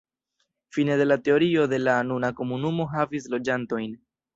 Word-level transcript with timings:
Fine 0.77 0.95
de 1.01 1.05
la 1.07 1.19
teritorio 1.27 1.67
de 1.75 1.81
la 1.91 2.01
nuna 2.13 2.35
komunumo 2.43 2.93
havis 2.97 3.33
loĝantojn. 3.37 3.99